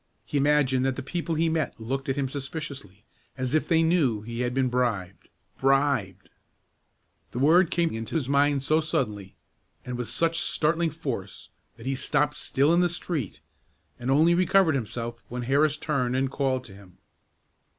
He 0.25 0.35
imagined 0.37 0.83
that 0.83 0.95
the 0.95 1.03
people 1.03 1.35
he 1.35 1.47
met 1.47 1.79
looked 1.79 2.09
at 2.09 2.15
him 2.15 2.27
suspiciously, 2.27 3.05
as 3.37 3.53
if 3.53 3.67
they 3.67 3.83
knew 3.83 4.23
he 4.23 4.39
had 4.41 4.51
been 4.51 4.67
bribed 4.67 5.29
bribed! 5.59 6.27
The 7.29 7.37
word 7.37 7.69
came 7.69 7.91
into 7.91 8.15
his 8.15 8.27
mind 8.27 8.63
so 8.63 8.81
suddenly, 8.81 9.35
and 9.85 9.99
with 9.99 10.09
such 10.09 10.39
startling 10.39 10.89
force, 10.89 11.49
that 11.77 11.85
he 11.85 11.93
stopped 11.93 12.33
still 12.33 12.73
in 12.73 12.79
the 12.79 12.89
street, 12.89 13.41
and 13.99 14.09
only 14.09 14.33
recovered 14.33 14.73
himself 14.73 15.23
when 15.29 15.43
Harris 15.43 15.77
turned 15.77 16.15
and 16.15 16.31
called 16.31 16.63
to 16.63 16.73
him. 16.73 16.97